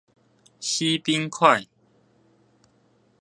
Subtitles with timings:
[0.59, 1.69] 西濱快